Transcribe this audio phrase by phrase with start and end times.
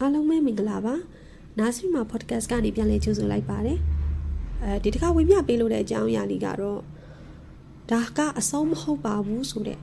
[0.00, 0.94] အားလုံးပဲမင်္ဂလာပါ
[1.58, 3.78] နာစီမာ podcast ကနေပြန်လည်ကြိုဆိုလိုက်ပါတယ်
[4.62, 6.80] အဲဒီတစ်ခါဝင်ပြပေးလို့တဲ့အကြောင်းအရာလေးကတော့
[7.90, 9.78] ဒါကအဆုံးမဟုတ်ပါဘူးဆိုတဲ့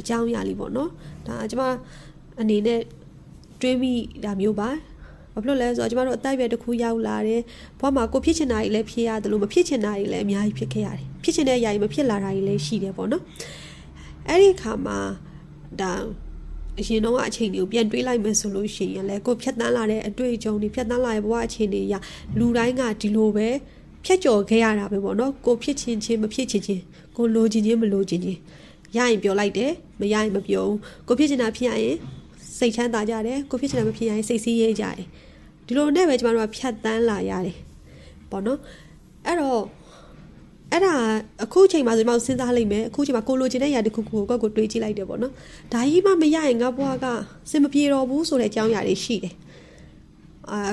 [0.00, 0.90] အကြောင်းအရာလေးပေါ့နော်
[1.26, 1.64] ဒါကျွန်မ
[2.40, 2.80] အနေနဲ့
[3.60, 3.92] တွေးမိ
[4.24, 4.68] တာမျိုးပါ
[5.32, 7.40] ဘာဖြစ်လို့လဲဆိုတော့ကျမတို့အသက်အရွယ်တစ်ခုရောက်လာတယ်
[7.80, 13.22] ဘဝမှာကိုဖြစ်ချင်တာတွေလည်းဖြစ်ရတယ်လို့မဖြစ်ချင်တာတွေလည်းအများကြီးဖြစ်ခဲ့ရတယ်ဖြစ်ချင်တဲ့အရာတွေမဖြစ်လာတာတွေလည်းရှိတယ်ပေါ့နော်
[14.28, 14.98] အဲ့ဒီအခါမှာ
[15.80, 15.92] ဒါ
[16.78, 21.94] အရင်တော့အချိန်တွေကိုပြန်တွေးလိုက်မယ်ဆိုလို့ရှိရင်လည်းကိုဖြတ်တန်းလာတဲ့အတွေ့အကြုံတွေဖြတ်တန်းလာတဲ့ဘဝအခြေအနေအရ
[22.38, 23.48] လူတိုင်းကဒီလိုပဲ
[24.04, 26.82] ဖြတ်ကျော်ခဲ့ရတာပဲပေါ့နော်ကိုဖြစ်ချင်းချင်းမဖြစ်ချင်းချင်း
[27.16, 28.38] ကိုလိုချင်ချင်းမလိုချင်ချင်း
[28.96, 31.96] ရရင်ပြောလိုက်တယ်မရရင်မပြောဘူးကိုဖြစ်ချင်တာဖြစ်ရရင်
[32.58, 34.96] စိတ်ချမ်းသာကြတယ်ကိုဖြစ်ချင်တာမဖြစ်ရရင်စိတ်ဆင်းရဲကြတယ်
[35.66, 37.56] ဒီလိုနဲ့ပဲကျမတို့ကဖြတ်တန်းလာရတယ်
[38.30, 38.58] ပေါ့နော်
[39.26, 39.62] အဲ့တော့
[40.72, 40.94] အဲ့ဒါ
[41.44, 45.32] အခုချိန်မှာဆိုကျွန်တော်စဉ်းစားလိုက်မယ်အခုချိန်မှာကိုလိုချင်တဲ့ຢာတစ်ခုခုကိုကိုတွေးကြည့်လိုက်တယ်ပေါ့နော်
[45.72, 47.06] ဒါကြီးမှမရရင်ငါဘွားက
[47.50, 49.34] စင်မပြေတော့ဘူးဆိုတဲ့အကြောင်းအရာတွေရှိတယ်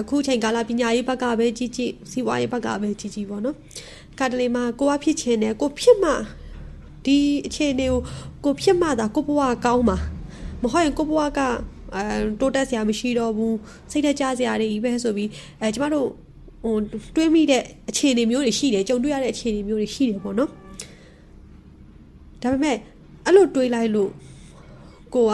[0.02, 3.56] အခုချိန်ကာလပညာရေးဘက်ကပဲကြီးကြီးစီးပွားရေးဘက်ကပဲကြီးကြီးပေါ့နော်
[4.20, 6.12] ကတလေမှာကိုကဖြစ်ချင်တယ်ကိုဖြစ်မှ
[7.06, 8.00] ဒီအခြေအနေကို
[8.46, 9.98] ကိုဖြစ်မှသာကိုဘွားကောင်းမှာ
[10.62, 11.40] မဟုတ်ရင်ကိုဘွားက
[11.96, 12.04] အဲ
[12.40, 13.58] တိုးတက်စရာမရှိတော့ဘူး
[13.92, 15.30] စိတ်သက်ကြစရာတွေကြီးပဲဆိုပြီး
[15.62, 16.08] အဲကျမတို့
[16.66, 16.76] ဟို
[17.16, 20.50] တွေးမိတဲ့အခြေအနေမျိုးတွေရှိတယ်ကြုံတွေ့ရတဲ့အခြေအနေမျိုးတွေရှိတယ်ပေါ့နော်
[22.42, 22.78] ဒါပေမဲ့
[23.26, 24.12] အဲ့လိုတွေးလိုက်လို့
[25.16, 25.34] ကိုက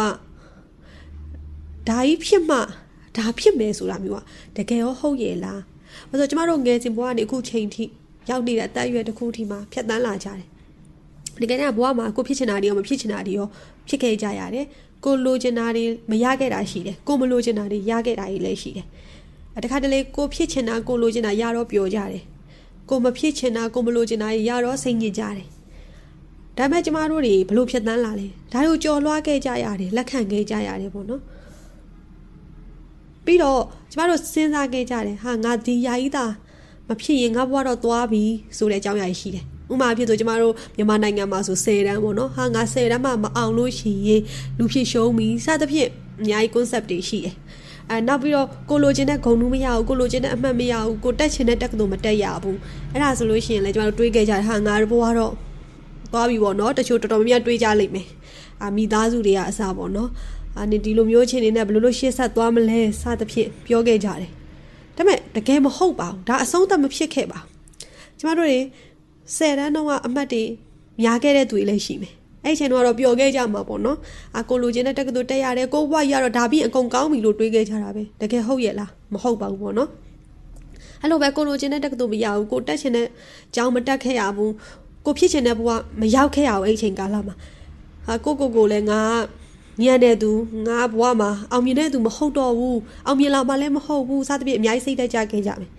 [1.89, 2.57] ဒါကြီးဖြစ်မှ
[3.17, 4.25] ဒါဖြစ်မယ်ဆိုတာမျိုးอ่ะ
[4.57, 5.61] တကယ်ရောဟုတ်ရဲ့လား
[6.09, 7.83] ဘာလို့ကျမတို့ငယ်စဉ်ဘဝကနေအခုချိန်ထိ
[8.29, 10.47] ရောက်နေတဲ့အသက်အရွယ်တစ်ခုထိမှာဖြတ်တန်းလာကြတယ်
[11.41, 13.47] ဒီကနေ့ကဘဝမှာကိုဖြစ်ချင်တာတွေရောမဖြစ်ချင်တာတွေရော
[13.87, 14.65] ဖြစ်ခဲ့ကြရတယ်
[15.05, 18.87] ကိုလိုချင်တာတွေမရခဲ့တာရှိတယ်ကိုမလိုချင်တာတွေရခဲ့တာတွေလည်းရှိတယ်
[19.63, 22.23] တခါတလေကိုဖြစ်ချင်တာကိုလိုချင်တာရတော့ပြောကြတယ်
[22.89, 25.47] ကိုမဖြစ်ချင်တာကိုမလိုချင်တာရတော့စိတ်ညစ်ကြတယ်
[26.57, 31.21] ဒါပေမဲ့ကျမတို့တွေဘလို့ဖြတ်တန်းလာလဲဒါတို့ကြော်လွှားခဲ့ကြရတယ်လက်ခံခဲ့ကြရတယ်ပေါ့နော်
[33.25, 36.31] ပြီးတော့ကျမတို့စဉ်းစားခဲ့ကြတယ်ဟာငါဒီယာကြီးသား
[36.87, 38.23] မဖြစ်ရင်ငါဘဝတော့သွားပြီ
[38.57, 44.21] ဆိုတဲ့အကြောင်းအရာရှိတယ်ဥမာဖြစ်ဆိုကျမတို့မြန်မာနိုင်ငံမှာဆို10တန်းပေါ့နော်ဟာငါ10တန်းမှမအောင်လို့ရှိရင်
[44.57, 45.89] လူဖြစ်ရှုံးပြီစသဖြင့်
[46.21, 47.35] အများကြီး concept တွေရှိတယ်
[47.91, 52.57] အဲနောက်ပြီးတော့ကိုလိုချင်တဲ့ဂုံနူးမရဘူးကိုလိုချင်တဲ့အမှတ်မရဘူးကိုတက်ချင်တဲ့တက်ကတူမတက်ရဘူး
[52.91, 55.33] အဲ့ဒါဆိုလို့ရှိရင်လည်းကျမတို့တွေးခဲ့ကြတယ်ဟာငါဘဝတော့
[56.11, 58.07] သွားပြီပေါ့နော်တချို့တော်တော်များများတွေးကြလိမ့်မယ်
[58.61, 60.09] အာမိသားစုတွေကအစားပေါ့နော်
[60.57, 64.29] အာနေဒီလိုမျိုးချင်းနေနဲ့ဘယ်လိုလို့ရှေ့ဆက်သွားမလဲစသဖြင့်ပြောခဲ့ကြတယ်
[64.95, 67.47] ဒါပေမဲ့တကယ်မဟုတ်ပါဘူးဒါအဆုံးသတ်မဖြစ်ခဲ့ပါဘူး
[68.19, 68.59] ကျမတို့တွေ
[69.35, 70.43] ဆယ်တန်းတော့အမှတ်တွေ
[71.01, 72.13] များခဲ့တဲ့သူတွေလည်းရှိမယ်
[72.45, 73.97] အဲ့ချိန်တော့ပျော်ခဲ့ကြမှာပေါ့နော်
[74.39, 79.89] အကိုလိုချင်တဲ့တက္ကသိုလ်တက်ရတယ်ကိုဘွားရတော့ဒါပြီးအကုန်ကောင်းပြီလို့တွေးခဲ့ကြတာပဲတကယ်ဟုတ်ရဲ့လားမဟုတ်ပါဘူးပေါ့နော်
[81.01, 83.07] အဲ့လိုပဲကိုလိုချင်တဲ့တက္ကသိုလ်မရဘူးကိုတက်ချင်တဲ့
[83.55, 84.51] ကျောင်းမတက်ခဲ့ရဘူး
[85.05, 85.69] ကိုဖြစ်ချင်တဲ့ဘဝ
[86.01, 87.35] မရောက်ခဲ့ရဘူးအဲ့ချိန်ကာလမှာ
[88.07, 89.01] ဟာကိုကိုကိုလည်းငါ
[89.83, 90.31] ညံ့တဲ့သူ
[90.67, 95.69] ငါဘဝမှာအောင်မြင်တဲ့သူမဟုတ်တော့ဘူးအောင်မြင်လာမှလည်းမဟုတ်ဘူးစသဖြင့်အများကြီးစိတ်တက်ကြခဲ့ကြမယ်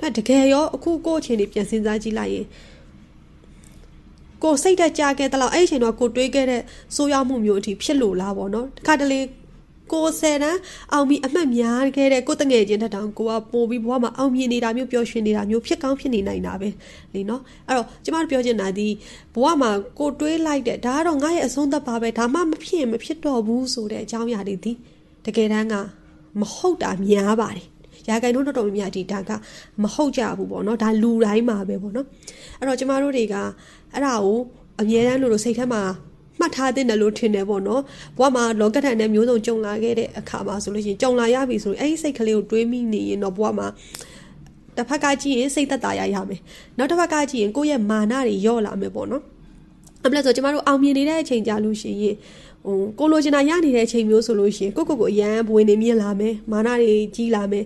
[0.00, 2.46] ဒါတကယ်ရောအခုကိုအချိန်တွေပြန်စဉ်းစားကြည့်လိုက်ရင်
[4.42, 6.62] ကိုစိတ်တက်ကြခဲ့တဲ့လောက်အဲ့အချိန်တော့ကိုတွေးခဲ့တဲ့
[6.94, 9.20] ဆိုးရွားမှုမျိုးအထိဖြစ်လို့လားပေါ့နော်တခါတလေ
[9.92, 10.60] ကိုဆယ်တန်း
[10.92, 16.68] အောင်ပြီးအမှတ်များခဲ့တဲ့ကိုတငယ်ချင်းတက်တောင်ကိုကပို့ပြီးဘဝမှာအောင်မြင်နေတာမျိုးပျော်ရွှင်နေတာမျိုးဖြစ်ကောင်းဖြစ်နေနိုင်တာပဲ
[17.14, 18.88] လीနော်အဲ့တော့ကျမတို့ပြောချင်တာဒီ
[19.34, 24.72] ဘဝမှာကိုတွေးလိုက်တဲ့ဒါကတော့ငါရဲ့အဆုံးသက်ပါပဲဒါမှမဖြစ်ရင်မဖြစ်တော့ဘူးဆိုတဲ့အကြောင်းအရာတွေဒီ
[25.24, 25.74] တကယ်တမ်းက
[26.40, 27.71] မဟုတ်တာများပါတယ်
[28.08, 29.30] ရာဂိုင်တို့တော်တော်များများဒီဒါက
[29.82, 32.06] မဟုတ်ကြဘူးပေါ့နော်ဒါလူတိုင်းမှာပဲပေါ့နော်
[32.58, 33.34] အဲ့တော့ကျမတို့တွေက
[33.92, 34.38] အဲ့ဒါကို
[34.80, 35.82] အမြဲတမ်းလို့စိတ်ထဲမှာ
[36.40, 37.82] မှတ်ထားတဲ့တယ်လို့ထင်တယ်ပေါ့နော်
[38.18, 43.66] ဘဝမှာလောကထန်တဲ့မျိုးစုံကြုံလာခဲ့တဲ့အခါမှာဆိုလို့ရှိရင်ကြုံလာရပြီဆိုရင်အဲ့ဒီစိတ်ကလေးကိုတွေးမိနေရင်တော့ဘဝမှာ
[44.76, 46.40] တစ်ဖက်ကကြည့်ရင်စိတ်သက်သာရရမယ်
[46.78, 49.22] နောက်တစ်ဖက်ကကြည့်ရင်ကိုယ့်ရဲ့မာနတွေယော့လာမယ်ပေါ့နော်
[50.04, 52.16] အမလဲဆိုကျမတို့အောင်မြင်နေတဲ့အချိန်ကြာလို့ရှိရင်
[52.64, 57.64] ဟိုကိုလိုချင်တာရနေတဲ့အချိန်မျိုးဆိုလို့ရှိရင်ကိုကိုကိုအရန်ဘဝင်နေမြင်လာမယ်မာနတွေကြီးလာမယ်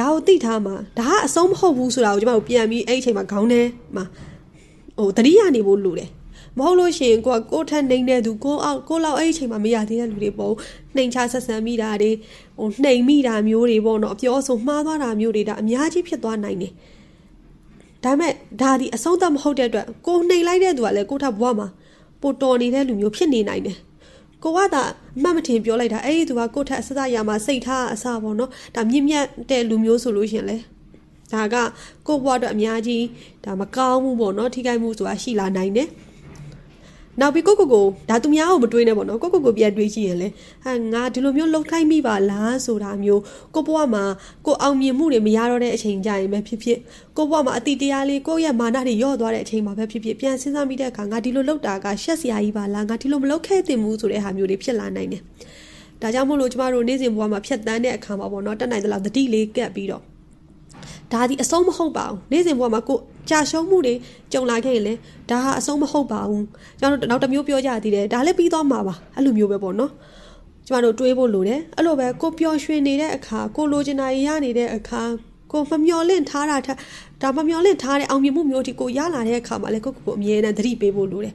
[0.00, 3.62] ဒါကိုသိထားမှာဒါကအဆုံးမဟုတ်ဘူးဆိုတာကိုကျမတို့ပြန်ပြီးအဲ့ဒီအချိန်မှာခေါင်းထဲ
[3.96, 4.04] မှာ
[4.98, 6.10] ဟိုတတိယနေဖို့လိုတယ်
[6.58, 10.52] မဟုတ်လို့ရှိရင်ကိုကကိုထက်နှိမ်တဲ့သူကိုအောက်ကိုလောက်အဲ့ဒီအချိန်မှာမရသေးတဲ့လူတွေပေါ့
[10.96, 12.10] နှိမ်ချဆက်ဆံမိတာတွေ
[12.58, 16.72] ဟိုနှိမ်မိတာမျိုးတွေပေါ့နော်အပြောဆိုမှားသွားတာမျိုးတွေဒါအများကြီးဖြစ်သွားနိုင်တယ်
[18.04, 21.68] ဒါမဲ့ဒါဒီအဆုံးသတ်မဟုတ်တဲ့အတွက်ကိုနှိမ်လိုက်တဲ့သူကလည်းကိုထက်ဘဝမှာ
[22.20, 23.76] ပိုတော်နေတဲ့လူမျိုးဖြစ်နေနိုင်တယ်
[24.44, 24.82] ကိုကသာ
[25.18, 30.56] အမှတ်မထင်ပြောလိုက်တာအဲ့ဒီသူကကိုထက်အစစရမှာစိတ်ထားအစပေါ့နော်ဒါမြင့်မြတ်တဲ့လူမျိုးဆိုလို့ရှင်လေ
[31.32, 31.56] ဒါက
[32.06, 33.04] ကိုဘွားအတွက်အများကြီး
[33.44, 35.88] ဒါမကောင်းဘူးပေါ့နော်ထိခိုက်မှုဆိုတာရှိလာနိုင်တယ်
[37.18, 40.28] နောက်ပြီးကိုကိုကိုဒါသူများကိုမတွေးနဲ့ပေါ့နော်ကိုကိုကိုပြန်တွေးကြည့်ရင်လေ
[40.64, 43.22] ဟာငါဒီလိုမျိုးလှုပ်ခိုင်းမိပါလားဆိုတာမျိုး
[43.54, 44.04] ကိုဘွားမှာ
[44.46, 46.78] ကိုအောင်မြင်မှုတွေမရတော့တဲ့အချိန်ကြရင်ပဲဖြစ်ဖြစ်
[47.16, 55.22] ကိုဘွားမှာအတိတရားလေးကိုရဲ့မာနတွေယော့သွားတဲ့အချိန်မှာပဲဖြစ်ဖြစ်ပြန်စဉ်းစားမိတဲ့အခါငါဒီလိုလှုပ်တာကရှက်စရာကြီးပါလားငါဒီလိုမလှုပ်ခဲ့သင့်ဘူးဆိုတဲ့ဟာမျိုးတွေဖြစ်လာနိုင်တယ်
[56.02, 60.02] ဒါကြောင့်မို့လို့ကျမတို့နေ့စဉ်ဘဝမှာဖြတ်တန်းတဲ့အခါမှာပေါ့နော်တက်နိုင်သလောက်တတိလေးကပ်ပြီးတော့
[61.12, 62.98] ဒါဒီအဆုံးမဟုတ်ပါဘူးနေ့စဉ်ဘဝမှာကို
[63.30, 63.94] ကြာရှုံးမှုတွေ
[64.32, 64.94] ကြုံလာခဲ့ရင်လေ
[65.30, 66.44] ဒါဟာအဆုံးမဟုတ်ပါဘူး
[66.80, 69.92] ကျွန်တော်တို့နောက်တစ်မျိုးပြောကြသေးတယ်ဒါလည်းပြီးသွားမှာပါအဲ့လိုမျိုးပဲပေါ့နော်
[70.66, 75.02] ကျမတို့တွေးဖို့လိုတယ်အဲ့လိုပဲကိုပျော်ရွှင်နေတဲ့အခါကိုလိုချင်တာရနေတဲ့အခါ
[75.52, 76.76] ကိုမမျော်လင့်ထားတာထက်
[77.22, 81.34] ဒါမမျော်လင့်ထားတဲ့အောင်မြင်မှုမျိုးဒီကိုရလာတဲ့အခါမှာလည်းကိုကိုကိုအမြဲတမ်းသတိပေးဖို့လိုတယ်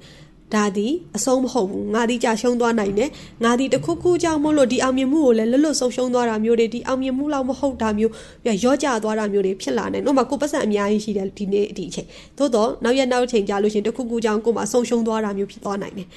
[0.54, 0.88] ဒါဒီ
[1.18, 3.10] အဆုံးမဟုတ်ဘူးငါဒီကြာရှုံးသွားနိုင်တယ်
[3.44, 8.12] ငါဒီတခုခုကြောင့်မို့လို့ဒီအောင်မြင်မှုကိုလည်းလွတ်လွတ်ဆုံးရှုံးသွားတာမျိုးတွေဒီအောင်မြင်မှုလောက်မဟုတ်တာမျိုး
[8.44, 12.08] ပြရော့ကျသွားတာမျိုးတွေဖြစ်လာနိုင်တော့မှကိုပတ်စံအများကြီးရှိတယ်ဒီနေ့ဒီအချိန်
[12.38, 16.08] သို့တော့နောက်ရက်နောက်ချိန်ကြာလို့ရှင်တခုခုကြောင့်ကိုမှဆုံးရှုံးသွားတာမျိုးဖြစ်သွားနိုင်တယ်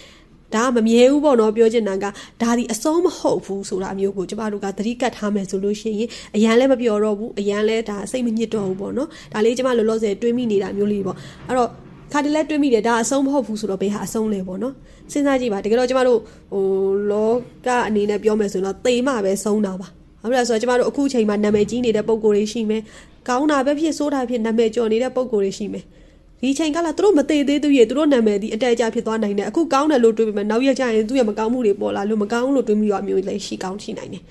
[0.55, 2.05] ဒါကမမြဲဘူးပေါ့နော်ပြောချင်တာက
[2.43, 11.17] ဒါဒီအဆုံးမဟုတ်ဘူးဆိုတာမျိုးကိုကျမတို့ကသတိကတ်ထားမယ်ဆိုလို့ရှိရင်အရန်လည်းမပြောတော့ဘူးအရန်လည်းဒါစိတ်မညစ်တော့ဘူးပေါ့နော်ဒါလေးကျမလောလောဆယ်တွေးမိနေတာမျိုးလေးပေါ့
[11.49, 11.71] အဲ့တော့
[12.13, 14.75] ခါတလဲတွေးမိတယ်ဒါအဆုံးမဟုတ်ဘူးဆိုတော့ဘယ်ဟာအဆုံးလဲပေါ့နော်
[15.13, 16.21] စဉ်းစားကြည့်ပါတကယ်တော့ကျမတို့
[16.53, 16.65] ဟို
[17.11, 17.33] လော
[17.67, 19.89] ကအနေနဲ့ပြောမယ်ဆိုတော့သေမှပဲဆုံးတာပါ
[20.23, 22.83] ဟုတ်လားဆိုတော့ကျမတို့အခုချိန်မှာနာမည်ကြီးနေတဲ့ပုံကိုယ်တွေရှိမယ်
[23.29, 25.85] ကောင်းတာပဲဖြစ်ဆိုးတာဖြစ်နာမည်ကျော်နေတဲ့ပုံကိုယ်တွေရှိမယ်
[26.43, 34.23] ဒီချိန်ကလာသူတို့မသေးသေးသူရဲ့သူတို့နာမည်ဒီအတက်အကျဖြစ်သွားနိုင်တယ်အခုကောင်းတယ်လို့တွေးပေမဲ့နောက်ရက်ကျရင်သူရဲ့မကောင်းမှုတွေပေါ်လာလို့မကောင်းလို့တွေးမိရမျိုးလည်းရှိကောင်းရှိနိုင်တယ်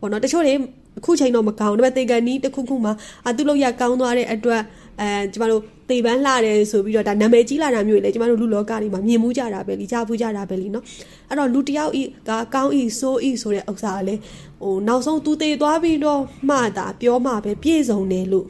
[0.00, 0.54] ပေါ့နော်တချို့တွေ
[0.98, 2.90] အခုချိန်တော့မကောင်းဒါပေမဲ့တေကန်နီးတစ်ခုခုမှ
[3.28, 4.60] အသူ့လောက်ရကောင်းသွားတဲ့အတွက်
[5.00, 10.84] အဲကျမတို့တေပန်းလှတယ်ဆိုပြီးတော့ဒါနာမည်ကြီးလာတာမျိုးလေကျမတို့လူလောကတွေမှာမြင်မှုကြတာပဲလीကြားဘူးကြတာပဲလीနော်
[11.28, 14.14] အဲ့တော့လူတယောက်ဤကကောင်းဤဆိုးဤဆိုတဲ့ဥစ္စာကလေ
[14.62, 18.46] ဟိုနောက်ဆုံးသူတေသွားပြီးတော့မှတာပြောမှပဲပြည့်စုံတယ်လို့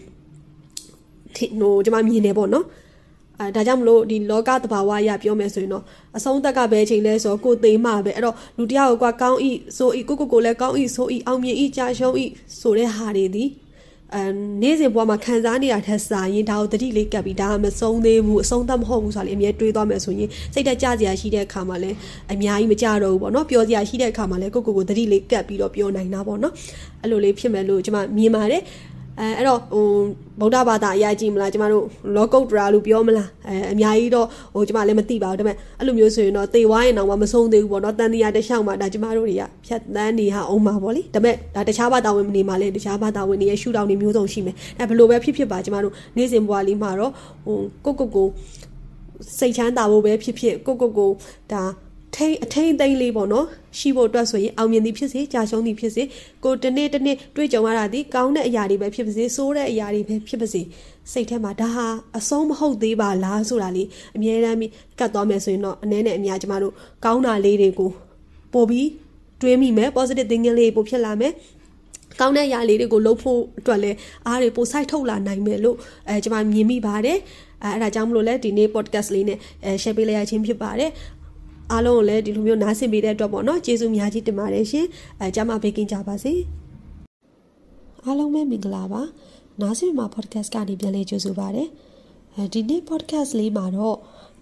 [1.36, 2.66] ဟိုကျမမြင်နေပေါ့နော်
[3.40, 5.84] အဲဒါကြောင့်မလို့ဒီလောကတဘာဝအရပြောမယ်ဆိုရင်တော့
[6.16, 12.24] အဆုံးသက်ကပဲချိန်လဲဆိုကိုသိမှပဲအဲ့တော့လူတယောက်ကကောင်းဤဆိုဤကိုကိုကိုလည်းကောင်းဤဆိုဤအောင်မြင်ဤကြာရှုံးဤ
[12.60, 13.44] ဆိုတဲ့ဟာတွေဒီ
[14.14, 14.22] အဲ
[14.62, 21.96] နေ့စဉ်ဘဝမှာခံစားနေတာထက်စာရင်ဒါကိုတတိလေးကပ်ပြီးဒါကမဆုံးသေးဘူးအဆုံးသတ်မဟုတ်ဘူးဆိုတာလေအမြဲတွေးသွားမယ်ဆိုရင်စိတ်တက်ကြစရာရှိတဲ့အခါမှာလည်း
[22.32, 26.52] အများကြီးမကြတော့ဘူးပေါ့နော်ပြောစရာရှိတဲ့အခါမှာလည်းကိုကိုကိုတတိလေးကပ်ပြီးတော့ပြောနိုင်တာပေါ့နော်
[27.02, 28.62] အဲ့လိုလေးဖြစ်မယ်လို့ကျွန်မမြင်ပါတယ်
[29.20, 29.86] အဲအဲ့တော့ဟို
[30.40, 31.84] ဗုဒ္ဓဘာသာအရာကြည့်မလားကျမတို့
[32.16, 47.12] လောကုတ်တရာလို့ပြောမလားအဲအများကြီးတော့ဟိုကျမလည်းမသိပါဘူးဒါပေမဲ့အဲ့လိုမျိုးဆိုရင်တော့သေဝိုင်းအောင်မှမဆုံးသေးဘူးပေါ့နော်တန်တရားတစ်လျှောက်မှာဒါကျမတို့တွေကဖြတ်တန်းနေဟာအောင်မှာပေါ့လေဒါပေမဲ့ဒါတခြားဘာသာဝင်မနေမှလည်းတခြားဘာသာဝင်တွေရဲ့ရှုထောင့်တွေမျိုးစုံရှိမယ်အဲဘယ်လိုပဲဖြစ်ဖြစ်ပါကျမတို့နေ့စဉ်ဘဝလေးမှာတော့
[47.44, 48.26] ဟိုကိုကိုကို
[49.38, 51.10] စိတ်ချမ်းသာဖို့ပဲဖြစ်ဖြစ်ကိုကိုကို
[51.52, 51.62] ဒါ
[52.16, 53.46] ထိန်အထိန်သိမ့်လေးပေါ့နော်
[53.78, 56.02] ရှိဖို့အတွက်ဆိုရင်အောင်မြင်သည်ဖြစ်စေကြာရှုံးသည်ဖြစ်စေ
[56.44, 60.62] ကိုတနေ့တနေ့တွေ့ကြုံရတာဒီကောင်းတဲ့အရာတွေပဲဖြစ်ပါစေဆိုးတဲ့အရာတွေပဲဖြစ်ပါစေ
[61.12, 61.86] စိတ်ထဲမှာဒါဟာ
[62.18, 64.58] အဆုံးမဟုတ်သေးပါလားဆိုတာလေးအမြဲတမ်း
[64.98, 66.72] ကတ်သွားမယ်ဆိုရင်တော့အနည်းနဲ့အများကျမတို့
[67.04, 67.90] ကောင်းတာလေးတွေကို
[68.52, 68.88] ပို့ပြီး
[69.40, 71.32] တွေးမိမယ် positive thinking လေးပို့ဖြစ်လာမယ်
[72.20, 73.96] ကောင်းတဲ့အရာလေးတွေကိုလုပ်ဖို့အတွက်လည်း
[74.26, 75.76] အားတွေပိုစိုက်ထုတ်လာနိုင်မယ်လို့
[76.08, 77.18] အဲကျွန်မမြင်မိပါတယ်
[77.64, 80.90] အဲအဲ့ဒါကြောင့်မလို့လဲဒီနေ့ podcast လေးနဲ့အဲ share ပေးလိုက်ရခြင်းဖြစ်ပါတယ်
[81.72, 84.86] အားလုံးကိုလည်းဒီလိုမျိုးနားဆင်ပေးတဲ့အတွက်ပေါ့နော်ကျေးဇူးများကြီးတင်ပါတယ်ရှင်
[85.20, 86.32] အဲကြမှာဘေးကင်းကြပါစေ
[88.04, 89.02] အားလုံးပဲမင်္ဂလာပါ
[89.60, 91.64] နားဆင်မှာ podcast ကနေပြန်လဲကြိုဆိုပါရစေ
[92.34, 93.96] အဲဒီနေ့ podcast လေးမှာတော့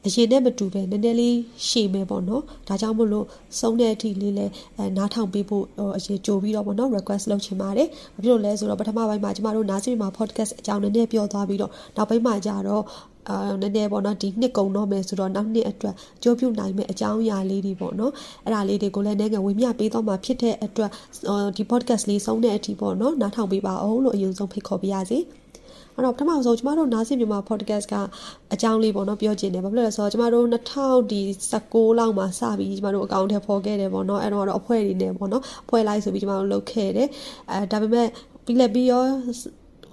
[0.06, 1.36] အရင်နဲ့မတူပဲနည်းနည်းလေး
[1.68, 3.26] ရှည်မယ်ပေါ့နော်ဒါကြောင့်မို့လို့
[3.60, 4.46] ဆုံးတဲ့အထိလေးလဲ
[4.76, 5.64] အဲနားထောင်ပေးဖို့
[5.96, 12.84] အရင်ကြိုပြီးတော့ပေါ့နော် request လုပ်ချင်ပါတယ်ဘာဖြစ်လို့လဲဆိုတော့ပထမပိုင်းမှာကျမတို့နားဆင်မှာ podcast အကြောင်းနည်းနည်းပြောသွားပြီးတော့နောက်ပိုင်းမှာကျတော့
[13.30, 18.12] အာနည်းနည်းပေါ့နော်ဒီနှစ်ကုံတော့မယ်ဆိုတော့နောက်နှစ်အတွက်ကြိုးပြုနိုင်မယ့်အကြောင်းအရာလေးတွေပေါ့နော်
[18.44, 20.90] အဲ့ဒါလေးတွေကိုလည်းနိုင်ငံဝင်မြပေးတော့မှာဖြစ်တဲ့အတွက်
[21.56, 25.18] ဒီ podcast လေးဆုံးတဲ့အထိပေါ့နော်နားထောင်ပေးပါအောင်လို့အရင်ဆုံးဖိတ်ခေါ်ပေးရစီ
[25.98, 27.94] အဲ့တော့ပထမဆုံးကျမတို့နားဆင်မြန်မာ podcast က
[28.54, 37.08] အကြောင်းလေးပေါ့နော်ပြောချင်တယ်ဘာဖြစ်လို့လဲဆိုတော့ကျမတို့2016လောက်မှာစပြီးကျမတို့အကောင့်ထဲပေါ်ခဲ့တယ်ပေါ့နော်အဲ့တော့တော့အဖွဲ့တွေနဲ့ပေါ့နော်ဖွဲ့လိုက်ဆိုပြီးကျမတို့လုပ်ခဲ့တယ်
[37.50, 38.06] အဲဒါပေမဲ့
[38.44, 39.02] ပြီးလက်ပြီးရော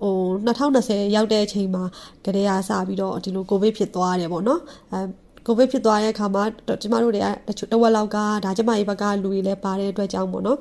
[0.01, 1.83] ဟို2020ရောက်တဲ့အချိန်မှာ
[2.25, 4.99] ကတည်းကစပြီးတော့ဒီလိုကိုဗစ်ဖြစ်သွားတယ်ပေါ့နော်အဲ
[5.45, 6.43] ကိုဗစ်ဖြစ်သွားတဲ့အခါမှာ
[6.81, 10.59] ကျမတို့တွေကတဝက်လောက်ကဒါကျမရဲ့ဘက်ကလူတွေလည်းပါတဲ့အတွက်ကြောင့်ပေါ့နော်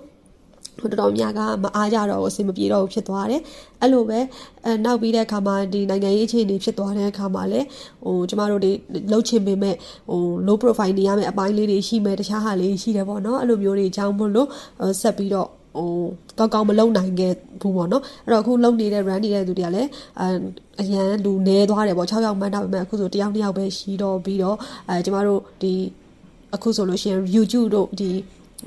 [0.80, 3.40] ဟိုတော်တော်များကမအားကြတော့ဘူးအဆင်မပြေတော့ဘူးဖြစ်သွားတယ်
[3.80, 4.18] အဲ့လိုပဲ
[4.64, 7.66] အဲနောက်ပြီးတဲ့အခါမှာဒီနိုင်ငံရေးအခြေအနေဖြစ်သွားတဲ့အခါမှာလည်း
[8.04, 8.72] ဟိုကျမတို့တွေ
[9.10, 9.74] လှုပ်ချင်ပေမဲ့
[10.10, 14.48] ဟို low profile နေရမယ့်အပိုင်းလေးတွေရှိမယ်တခြားဟာလေးရှိတယ်ပေါ့နော်အဲ့လိုမျိုးတွေအကြောင်းမို့လို့
[15.00, 15.90] ဆက်ပြီးတော့ဟို
[16.38, 19.88] ကောင်းကောင်းမလုံနိုင်ခဲ့ဘူးပေါ့နော်အဲ့တော့အခုလုံနေတဲ့ run နေတဲ့သူတွေကလည်း
[20.20, 20.24] အ
[20.80, 24.56] အရန်လူနေသွားတယ်ပေါ့6ယောက်မှန်းတာပဲမဲ့အခုဆိုတယောက်တစ်ယောက်ပဲရှိတော့ပြီးတော့
[24.88, 25.72] အဲကျမတို့ဒီ
[26.54, 28.08] အခုဆိုလို့ရှိရင် YouTube တို့ဒီ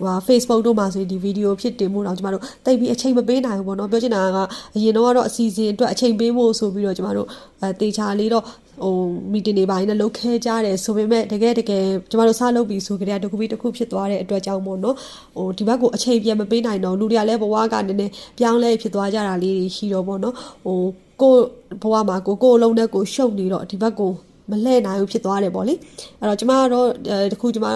[0.04, 4.38] ဟို Facebook တို့မှာဆိုရင်ဒီဗီဒီယိုဖြစ်တင်မှုတော့ကျမတို့တိတ်ပြီးအချိန်မပေးနိုင်ဘူးပေါ့နော်ပြောချင်တာက
[4.76, 7.28] အရင်တော့ကတော့အစီအစဉ်အတွက်အချိန်ပေးဖို့ဆိုပြီးတော့ကျမတို့
[7.62, 8.44] အဲတေချာလေးတော့
[8.84, 8.94] ဟို
[9.32, 14.96] မီတင်တွေပိုင်းနဲ့လုပ်ခဲကြတယ်ဆိုပေမဲ့တကယ်တကယ်ကျမတို့စလုပ်ပြီးဆိုကြတဲ့တခုပြီးတခုဖြစ်သွားတဲ့အတွက်ကြောင့်မို့နော်
[15.38, 20.36] ဟိုဒီဘက်ကိုအချိန်ပြန်မပေးနိုင်တော့လူတွေကလည်းဘဝကနည်းနည်းပြောင်းလဲဖြစ်သွားကြတာလေးတွေရှိတော့ပေါ့နော်
[20.66, 20.80] ဟို
[21.22, 21.34] ကို
[21.82, 24.12] ဘဝမှာကိုကိုအလုံးနဲ့ကိုရှုပ်နေတော့ဒီဘက်ကို
[24.52, 25.74] မလှည့်နိုင်ဘူးဖြစ်သွားတယ်ပေါ့လေ
[26.20, 26.88] အဲ့တော့ကျမကတော့
[27.32, 27.68] တခုကျမ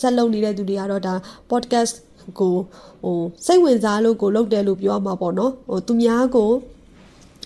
[0.00, 1.14] ဆက်လုပ်နေတဲ့သူတွေကတော့ဒါ
[1.50, 1.94] podcast
[2.38, 2.54] ကို
[3.02, 6.50] ဟိုစိတ်ဝင်စားလို့ကိုလုပ်တယ်လို့ပြောမှာပေါ့နော်ဟိုသူများကို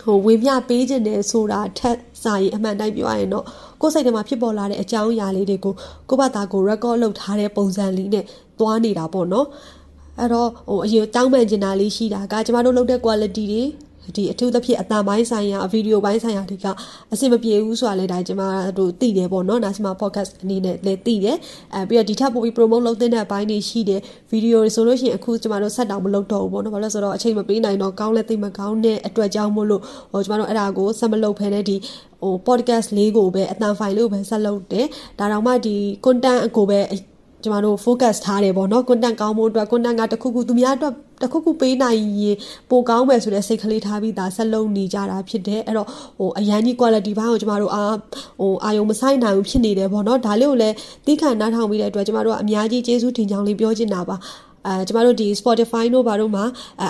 [0.05, 3.45] ဟိုဝေမျှပေးခြင်းတယ်ဆိုတာထက်စာရင်အမှန်တိုင်းပြောရရင်တော့
[3.81, 5.75] ကိုယ်စိတ်ထဲမှာဖြစ်ပေါ်လာတဲ့အကြောင်းအရာလေးတွေကို
[6.09, 8.25] ကိုယ့်ဘာသာကို record လုပ်ထားတဲ့ပုံစံလေးနဲ့
[8.61, 9.47] သွားနေတာပေါ့နော်
[10.19, 13.63] အဲ့တော့ဟိုအရင်တောင်းပန်ကျင်တာလေးရှိတာကကျမတို့လုပ်တဲ့ quality တွေ
[14.17, 16.67] ဒီအထူးသဖြင့်အတန်ပိုင်းဆိုင်ရာဗီဒီယိုပိုင်းဆိုင်ရာတွေက
[17.13, 18.43] အဆင်မပြေဘူးဆိုတာလည်းဒါကျမ
[18.79, 21.37] တို့သိတယ်ပေါ့နော်နာစီမာ podcast အနေနဲ့လည်းသိတယ်
[21.75, 24.01] အဲပြီးတော့ဒီထပ်ပို့ပြီး promote လုပ်တဲ့အပိုင်းတွေရှိတယ်
[24.31, 31.77] ဗီဒီယိုတွေဆိုလို့ရှိရင်အခုကျမတို့ဆက်တောင်မလုပ်တော့ဘူးပေါ့နော်ဘာလို့လဲဆိုတော့အချိန်မပေးနိုင်တော့ကောင်းလဲသိမကောင်းတဲ့အတွက်ကြောင့်မို့လို့ဟိုကျမတို့အဲ့ဒါကိုဆက်မလုပ်ဖ ೇನೆ ဒီ
[32.23, 34.87] ဟို podcast လေးကိုပဲအတန် file လေးကိုပဲဆက်လုပ်တယ်
[35.19, 35.75] ဒါတောင်မှဒီ
[36.05, 36.81] content ကိုပဲ
[37.43, 42.37] ကျမတို့ focus ထားတယ်ပေါ့နော် content ကောင်းဖို့အတွက် content ကတခုခုသူများအတွက် တခုခုပေးနိုင်ရင်
[42.71, 47.85] ပိုကောင်းမယ်ဆိုတဲ့စိတ်ကလေးထားပြီးသားဆက်လုံးနေကြတာဖြစ်တယ်အဲ့တော့ဟိုအရန်ကြီး quality ဘိုင်းကိုကျမတို့အာ
[48.41, 50.75] ဟိုအာယုံမဆိုင်နိုင်ဘူးဖြစ်နေတယ်ပေါ့နော်ဒါလေးကိုလည်း
[51.07, 54.17] သိခံနားထောင်ပြီးတဲ့အတွက်ကျမတို့ကအများကြီးကျေးဇူးတင်ကြောင်းလေးပြောချင်တာပါ
[54.67, 56.45] အဲကျမတို့ဒီ Spotify တို့ဘာတို့မှာ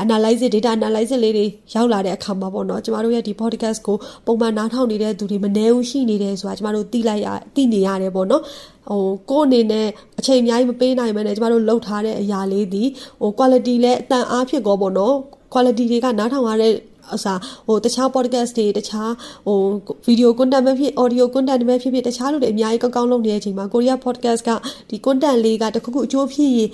[0.05, 3.97] analysis data analysis လေးတွေရောက်လာတဲ့အခါမှာပေါ့နော်ကျမတို့ရဲ့ဒီ podcast ကို
[4.27, 8.43] ပုံမှန်နားထောင်နေတဲ့သူတွေမနှဲဘူးရှိနေတယ်ဆိုတာကျမတို့သိလိုက်ရသိနေရတယ်ပေါ့နော်
[8.89, 9.87] ဟိုကိုယ်အနေနဲ့
[10.19, 12.85] အချိန်အများကြီးမပေးနိုင်မနဲ့ကျမတို့လှုပ်ထားတဲ့အရာလေးဒီ
[13.21, 15.15] ဟို quality လည်းအတန်အားဖြစ်ကောပေါ့နော်
[15.53, 16.75] quality တွေကနားထောင်ရတဲ့
[17.15, 19.13] အစားဟိုတခြား podcast တွေတခြား
[19.47, 19.59] ဟို
[20.07, 24.51] video content ပဲဖြစ် audio content ပဲဖြစ်ဖြစ်တခြားလူတွေအများကြီးကောင်းကောင်းလုပ်နေတဲ့အချိန်မှာ Korea podcast က
[24.91, 26.69] ဒီ content လေးကတခုခုအကျိုးဖြစ်ရင်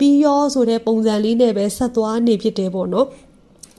[0.00, 3.06] ပြီးရောဆိုတဲ့ပုံစံလေးနဲ့ပဲဆက်သွားနေဖြစ်တယ်ပေါ့နော်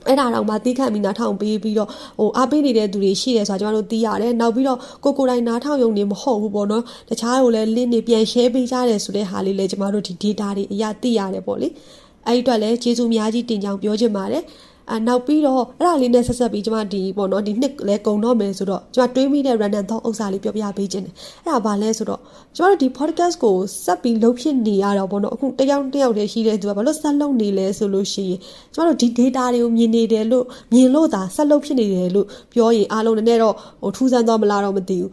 [0.08, 1.88] အဲ့ဒါတော့မှသိခံပြီးနားထောင်ပေးပြီးတော့
[2.18, 11.68] ဟိုအားပေးနေတဲ့သူတွေရှိတယ်ဆိုတာကျွန်တော်တို့သိရတယ်နောက်ပြီးတော့ကိုကိုတိုင်းနားထောင်ရုံနေမဟုတ်ဘူးပေါ့နော်တခြားကိုလည်း link တွေပြန် share ပေးကြတယ်ဆိုတဲ့ဟာလေးလည်းကျွန်တော်တို့ဒီ data တွေအရာသိရတယ်ပေါ့လေ
[12.26, 14.42] အဲ့ဒီအတွက်လည်းကျေးဇူးအများကြီးတင်ကြောင်းပြောချင်ပါတယ်
[14.96, 22.20] အနောက်ပြီးတော့အဲ့ဒါလေးနဲ့ဆက်ဆက်ပြီးကျွန်မဒီပေါ့နော်ဒီနှစ်လဲကုံတော့မယ်ဆိုတော့ကျွန်မတွေးမိတဲ့ random thought ဥစ္စာလေးပြောပြပေးခြင်းတယ်အဲ့ဒါဘာလဲဆိုတော့
[22.56, 28.38] ကျွန်တော်တို့ဒီ podcast ကိုဆက်ပြီးလုပ်ဖြစ်နေရတော့ပေါ့နော်အခုတယောက်တယောက်တည်းရှိတဲ့သူကဘာလို့ဆက်လုပ်နေလဲဆိုလို့ရှိရင်
[28.74, 35.10] ကျွန်တော်တို့ဒီ data တွေကိုမြင်နေတယ်လို့မြင်လို့သာဆက်လုပ်ဖြစ်နေတယ်လို့ပြောရင်အားလုံးနည်းနည်းတော့ဟိုထူးဆန်းသွားမလားတော့မသိဘူး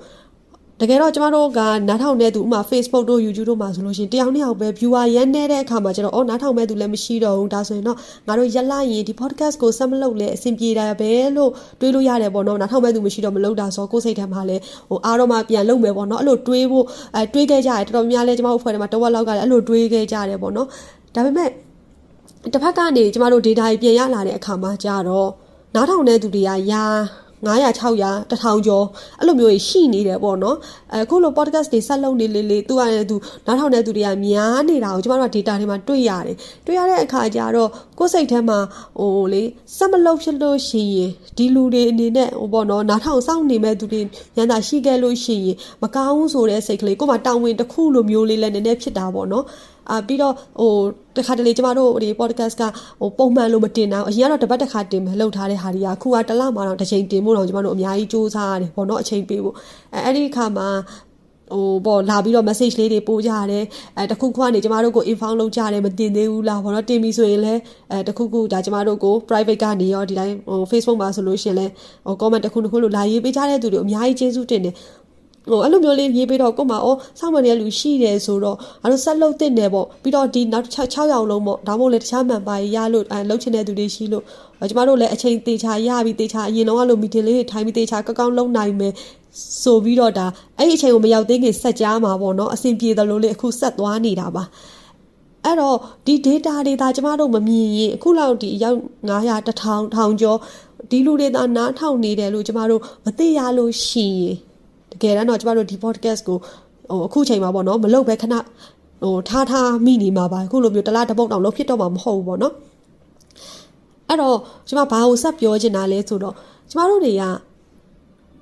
[0.81, 1.59] တကယ်တော့ကျမတို့က
[1.89, 20.67] နားထောင်တဲ့သူဥမာ Facebook တို့ YouTube တို့မှာဆိုလို့ရှိရင်တယောက်နှစ်ယောက်ပဲ viewer ရမ်းနေတဲ့အခါမှာကျတော့အော်နားထောင်မဲ့သူလည်းမရှိတော့ဘူးဒါဆိုရင်တော့ငါတို့ရက်လိုက်ရင်ဒီ podcast ကိုဆက်မလုပ်လဲအဆင်ပြေတာပဲလို့တွေးလို့ရတယ်ပေါ့နော်နားထောင်မဲ့သူမရှိတော့မလုပ်တာဆိုကိုယ်စိတ်ထဲမှာလည်းဟိုအားတော့မှပြန်လုပ်မယ်ပေါ့နော်အဲ့လိုတွေးဖို့အဲတွေးခဲ့ကြတယ်တော်တော်များများလဲကျမတို့ဖွဲ့ထဲမှာတဝက်လောက်ကလည်းအဲ့လိုတွေးခဲ့ကြတယ်ပေါ့နော်
[21.15, 21.49] ဒါပေမဲ့
[22.53, 25.29] တစ်ဖက်ကနေကျမတို့ data ကြီးပြန်ရလာတဲ့အခါမှာကြတော့
[25.75, 26.85] နားထောင်တဲ့သူတွေကရာ
[27.45, 28.85] 900 600 1000ကျော်
[29.19, 30.57] အဲ့လိုမျိုးရှိနေတယ်ပေါ့နော်
[30.93, 33.15] အခုလို podcast တွေဆက်လုပ်နေလေလေသူကလည်းသူ
[33.45, 37.69] နားထောင်တဲ့သူတွေကများနေတာကိုကျမတို့က data တွေမှာတွေ့ရတယ်တွေ့ရတဲ့အခါကျတော့
[37.99, 38.59] ကိုယ်စိတ်ထဲမှာ
[38.99, 39.43] ဟိုလေ
[39.77, 44.01] ဆက်မလုပ်ဖြစ်လို့ရှိရင်ဒီလူတွေအနေနဲ့ဟိုပေါ့နော်နားထောင်စောင့်နေမဲ့သူတွေ
[44.35, 49.45] ညန္တာရှိခဲ့လို့ရှိရင်မကောင်းဆိုတဲ့စိတ်ကလေးကိုမှတောင်းဝင်တစ်ခုလိုမျိုးလေးလည်းနည်းနည်းဖြစ်တာပေါ့နော်
[49.91, 50.73] အာပြီးတော့ဟို
[51.17, 52.63] တခါတလေကျမတို့ဒီ podcast က
[52.99, 59.55] ဟိုပုံမှန်လို့မတင်တော့အရင်ကတော့တပတ်တစ်ခါတင်မယ်လှုပ်ထားတဲ့ဟာတွေကအခုကတစ်လမှတော့တစ်ချိန်တင်ဖို့တော့ကျမတို့အများကြီးစူးစမ်းရတယ်ပေါ့နော်အချိန်ပေးဖို့
[59.93, 60.67] အဲအဲ့ဒီအခါမှာ
[61.53, 63.65] ဟိုပေါ့လာပြီးတော့ message လေးတွေပို့ကြရတယ်
[63.97, 71.71] အဲတခုခုကနေကျမတို့ကို inform လုပ်ကြတယ်မတင်သေးဘူးလားဘောနော်တင်ပြီဆိုရင်လည်းအဲတခုခုဒါကျမတို့ကို private ကနေရောဒီတိုင်းဟို Facebook မှာဆိုလို့ရှိရင်လည်း
[72.05, 74.73] ဟို comment တခုတစ်ခုလို့လာရေးပေးကြတဲ့သူတွေအများကြီးကျေးဇူးတင်တယ်
[75.49, 76.89] ဟိုအဲ့လိုမျိုးလေးရေးပြီးတော့ကို့မှာဩ
[77.19, 84.23] စောင့်မနေတဲ့လူရှိတယ်ဆိုတော့အဲ့လိုဆက်လုပ်တဲ့နယ်ပေါ့ပြီးတော့ဒီနောက်6ရောက်လုံးပေါ့ဒါမှမဟုတ်လေတခြားမှန်ပါရလို့အဲလှုပ်ချင်တဲ့သူတွေရှိလို့
[84.69, 88.93] ကျမတို့လည်းအချိန်တေချာရပြီးတေချာအရင်တော့ကလို့မီတင်လေးတွေထိုင်ပြီးတေချာကောက်ကောက်လုပ်နိုင်မယ်
[89.63, 90.25] ဆိုပြီးတော့ဒါ
[90.57, 94.43] အဲ့ဒီအချိန်ကိုမရောက်သေးခင်ဆက်ကြားမှာပေါ့နော်အဆင်ပြေတယ်လို့လေအခုဆက်သွားနေတာပါ
[95.45, 98.77] အဲ့တော့ဒီ data တွေဒါကျမတို့မမြင်ရင်အခုလောက်ဒီရောက်
[99.09, 100.39] 900 1000 1000ကျော်
[100.89, 104.35] ဒီလူတွေသာနားထောင်နေတယ်လို့ကျမတို့မသိရလို့ရှိရင်
[104.99, 106.37] တကယ်တမ်းတော့ကျမတို့ဒီ podcast ကို
[106.89, 108.35] ဟိုအခုချိန်မှာပေါ့နော်မလုပ်ပဲခဏ
[109.03, 112.53] ဟိုထားထားမိနေမှာပါအခုလိုမျိုးတလားတပုတ်တောင်လုပ်ဖြစ်တော့မှာမဟုတ်ဘူးပေါ့နော်
[114.07, 114.37] အဲ့တော့
[114.67, 116.35] ကျမဘာကိုဆက်ပြောချင်တာလဲဆိုတော့
[116.69, 117.23] ကျမတို့တွေက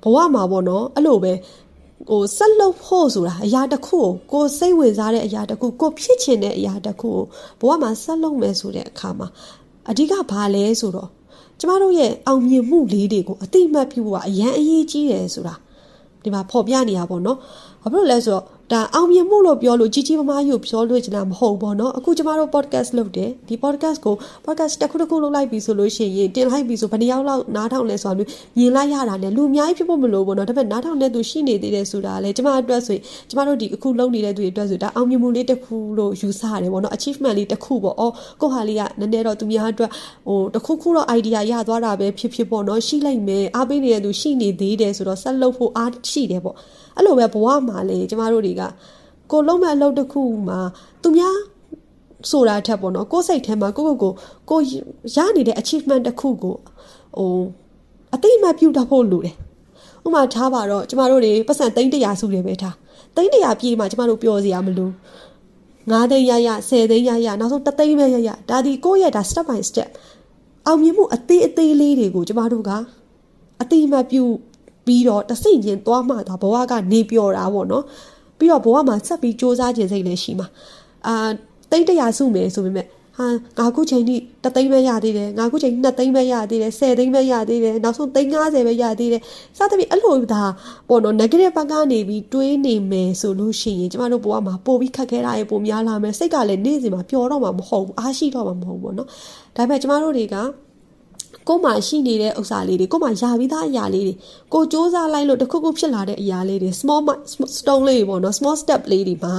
[0.02, 1.32] ဘဝမှာပေါ့နော်အဲ့လိုပဲ
[2.10, 7.10] ဟိုဆက်လုပ်ဖို့ဆိုတာအရာတစ်ခုကိုကိုစိတ်ဝင်စားတဲ့အရာတစ်ခုကိုဖြစ်ချင်တဲ့အရာတစ်ခု
[7.60, 9.28] ကိုဘဝမှာဆက်လုပ်မယ်ဆိုတဲ့အခါမှာ
[9.90, 11.08] အဓိကဘာလဲဆိုတော့
[11.58, 15.54] ကျမတို့ရဲ့အောင်မြင်မှုလေးတွေကိုအတိအမှတ်ပြုဖို့ကအရန်အရေးကြီးတယ်ဆိုတာ
[16.22, 17.36] ဒီမှာဖော်ပြနေရပါတော့။
[17.82, 24.14] ဘာဖြစ်လို့လဲဆိုတော့ ဒါအောင်မြင်မှုလို့ပြောလို့ကြီးကြီးမားမားယူပြောလို့ချင်တာမဟုတ်ဘောနော်အခုကျမတို့ podcast လုပ်တယ်ဒီ podcast ကို
[24.46, 39.90] podcast တစ်ခုတစ်ခုလုပ်လိုက်ပြီဆိုလို့ရှိရင်တင်လိုက်ပြီဆိုဘယ်နှယောက်လောက်နားထောင်လဲဆိုတာမျိုးမြင်လိုက်ရတာ ਨੇ လူအများကြီးဖြစ်ဖို့မလိုဘောနော်ဒါပေမဲ့နားထောင်တဲ့သူရှိနေသေးတယ်ဆိုတာလေကျမအတွက်ဆိုရင်ကျမတို့ဒီအခုလုပ်နေတဲ့သူတွေအတွက်ဆိုဒါအောင်မြင်မှုလေးတစ်ခုလို့ယူဆရတယ်ဘောနော် achievement လေးတစ်ခုပေါ့အော်ကိုဟာလေးကနည်းနည်းတော့သူများအတွက်
[40.28, 46.56] ဟိုတစ်ခုခုတော့ idea ရသွားတာပဲဖြစ်ဖြစ်ပေါ့နော်ရှိလိုက်မယ်အားပေးနေတဲ့သူရှိနေသေးတယ်ဆိုတော့ဆက်လုပ်ဖို့အားရှိတယ်ပေါ့
[46.96, 48.62] အဲ့လိုပဲဘဝမှာလေကျမတို့တွေက
[49.30, 50.58] ကိုလုံးမဲ့အလုပ်တစ်ခုမှာ
[51.02, 51.36] သူများ
[52.30, 54.12] ဆိုတာထက်ပေါ့နော်ကိုယ်စိတ်ထဲမှာကိုယ့်ကိုယ်ကို
[54.50, 54.60] ကို
[55.14, 56.56] ရနေတဲ့ achievement တစ်ခုကို
[57.18, 57.40] ဟို
[58.14, 59.36] အသိအမှတ်ပြုတတ်ဖို့လိုတယ်
[60.06, 62.74] ဥမာထားပါတော့ကျမတို့တွေပတ်စံသိန်း100စုတယ်ပဲထား
[63.16, 64.90] သိန်း100ပြေးမှကျမတို့ပျော်စရာမလို
[65.90, 69.88] 9သိန်းရရ10သိန်းရရနောက်ဆုံး3သိန်းပဲရရဒါဒီကိုယ့်ရဲ့ဒါ step by step
[70.66, 72.70] အောင်မြင်မှုအသေးအသေးလေးတွေကိုကျမတို့က
[73.62, 74.22] အတိအမှတ်ပြု
[74.86, 77.84] ပြီးတော့တစိမ့်ချင်းသွားမှသာဘဝကနေပျော်တာပေါ့နော်
[78.38, 80.48] ပြီးတော့ဘဝမှာဆက်ပြီးစူးစမ်းခြင်းစိတ်လည်းရှိမှာ
[81.06, 81.28] အာ
[81.70, 82.86] တိတ်တရာစုမယ်ဆိုပေမဲ့
[83.18, 83.28] ဟာ
[83.58, 89.22] ငါခုချိန်ထိတသိန်းပဲရသေးတယ်ငါခုချိန်နှစ်သိန်းပဲရသေးတယ်10သိန်းပဲရသေးတယ်နောက်ဆုံး350ပဲရသေးတယ်
[89.58, 90.42] စသဖြင့်အဲ့လိုဒါ
[90.88, 99.08] ပေါ့နော် negative ဘက်ကနေပြီးတွေးနေမယ်ဆိုလို့ရှိရင်ကျမတို့ဘဝမှာပို့ပြီးခက်ခဲတာရေပိုများလာမယ်စိတ်ကလည်းနေ့စဉ်မှာပျော်တော့မှာမဟုတ်ဘူးအားရှိတော့မှာမဟုတ်ဘူးပေါ့နော်
[99.56, 100.36] ဒါပေမဲ့ကျမတို့တွေက
[101.48, 104.14] ကို့မှာရှိနေတဲ့ဥစ္စာလေးတွေကို့မှာယာပြီးသားအရာလေးတွေ
[104.52, 107.00] ကိုစ조사လိုက်လို့တခုခုဖြစ်လာတဲ့အရာလေးတွေ small
[107.58, 109.34] stone လေးတွေပေါ့နော် small step လေးတွေမှာ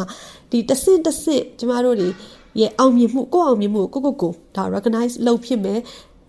[0.51, 2.09] ဒီတဆင့်တဆင့်ကျမတို့တွေ
[2.59, 5.79] ရဲ့အောင်မြင်မှုကိုအောင်မြင်မှုကိုကိုကိုဒါ recognize လုပ်ဖြစ်မယ်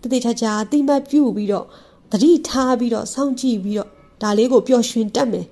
[0.03, 1.67] တတိချာချာအတိမတ်ပြုပြီးတော့
[2.13, 3.89] တတိထားပြီးတော့စောင့်ကြည့်ပြီးတော့
[4.23, 5.47] ဒါလေးကိုပျော်ရွှင်တတ်မယ်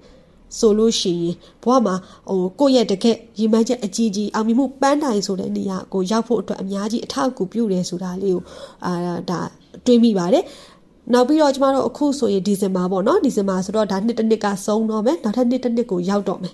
[0.58, 1.94] ဆိုလို့ရှိရင်ဘဝမှာ
[2.28, 8.42] ဟိုကိုယ့်ရဲ့တကက်ရည်မှန်းချက်အကြီးကြီးအောင်မြင်မှုပန်းတိုင်ဆိုတဲ့နေရာကိုရောက်ဖို့အတွက်အများကြီးအထောက်အကူပြုတယ်ဆိုတာလေးကို
[8.84, 8.92] အာ
[9.30, 9.40] ဒါ
[9.85, 10.43] တွေးမိပါတယ်
[11.13, 16.53] နောက်ပြီးတော့ကျမတို့အခုဆိုရင်ဒီဇင်ဘာပေါ့နော်ဒီဇင်ဘာဆိုတော့ဒါနှစ်တစ်နှစ်ကဆုံးတော့မယ်နောက်ထပ်နှစ်တစ်နှစ်ကိုရောက်တော့မယ်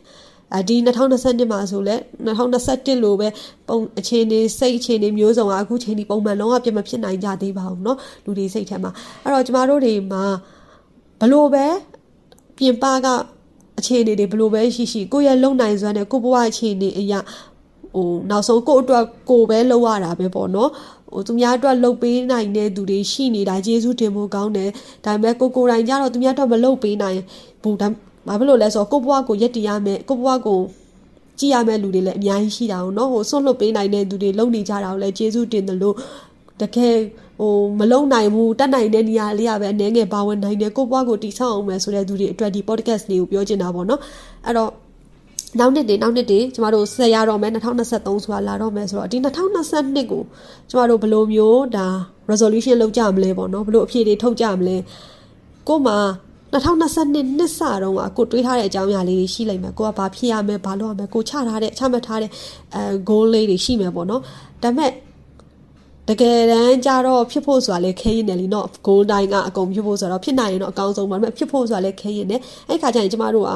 [0.55, 3.27] အဲဒီ2022မှာဆိုလဲ2021လိုပဲ
[3.67, 8.91] ပုံအခြေအနေစိတ်အခြေအနေမျိုးစုံကအခုချိန်ဒီပုံမှန်လုံးဝပြမဖြစ်နိုင်ကြသေးပါဘူးเนาะလူတွေစိတ်ထဲမှာ
[9.23, 10.23] အဲ့တော့ကျမတို့တွေမှာ
[11.21, 11.65] ဘလို့ပဲ
[12.57, 13.07] ပြင်ပက
[13.79, 17.19] အခြေအနေတွေဘလို့ပဲရှိရှိကိုယ့်ရဲ့လုံနိုင်စွမ်းနဲ့ကိုယ့်ဘဝအခြေအနေအရာ
[17.95, 20.69] ဟိုနောက်ဆုံးကိုယ့်အတွက်ကိုယ်ပဲလုပ်ရတာပဲပေါ့နော်
[21.13, 24.69] ဟိုသူများအတွက်လှုပ်ပေးနိုင်တဲ့သူတွေရှိနေတာကျေးဇူးတင်ဖို့ကောင်းတယ်
[25.05, 27.19] ဒါပေမဲ့ကိုကိုယ်တိုင်ကြတော့သူများအတွက်မလှုပ်ပေးနိုင်
[27.63, 27.87] ဘူးဒါ
[28.27, 30.59] ဘာဖြစ်လို့လဲဆိုတော့ကိုယ့်ဘဝကိုရက်တည်ရမယ်ကိုယ့်ဘဝကို
[31.39, 35.95] ကြည့်ရမယ့်လူတွေလည်းအများကြီးရှိတာ哦เนาะဟိုဆွတ်လွတ်ပေးနိုင်တဲ့သူတွေလုံနေကြတာကိုလည်းကျေးဇူးတင်တယ်လို့
[36.61, 36.95] တကယ်
[37.39, 43.99] ဟိုမလုံနိုင်ဘူးတတ်နိုင်တဲ့နေရာလေးရပဲအနေငယ်ပါဝင်နိုင်တယ်ကိုယ့်ဘဝကိုတည်ဆောက်အောင်မယ်ဆိုတဲ့သူတွေအတွက်ဒီ podcast လေးကိုပြောချင်တာပေါ့เนาะ
[44.45, 44.71] အဲ့တော့
[45.59, 50.23] နောက်နှစ်တွေနောက်နှစ်တွေကျမတို့ဆက်ရတော့မယ်2023ဆိုတာလာတော့မယ်ဆိုတော့ဒီ2022ကို
[50.69, 51.87] ကျမတို့ဘယ်လိုမျိုးဒါ
[52.31, 54.77] resolution လုပ်ကြမလဲပေါ့နော်ဘယ်လိုအဖြေတွေထုတ်ကြမလဲ
[55.67, 55.97] ကို့မှာ
[56.53, 62.31] 2022နှစ်စတော့ကကိုတွေးထားတဲ့အကြောင်းအရာလေးတွေရှိလိမ့်မယ်ကိုကဘာဖြစ်ရမယ်ဘာလုပ်ရမယ်ကိုချထားတဲ့ချမှတ်ထားတဲ့
[62.75, 64.21] အဲ goal လေးတွေရှိမယ်ပေါ့နော်
[64.63, 64.91] ဒါပေမဲ့
[66.09, 73.51] တကယ်တမ်းကြတော့ဖြစ်ဖို့ဆိုတာလေခဲရင်တယ်လीเนาะ goal တိုင်းကအကုန်ဖြစ်ဖို့ဆိုတော့ဖြစ်နိုင်ရင်တော့အကောင်းဆုံးပါဒါပေမဲ့ဖြစ်ဖို့ဆိုတာလေခဲရင်တယ်အဲ့ခါကျရင်ကျမတို့က